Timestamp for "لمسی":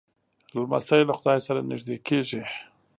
0.53-0.99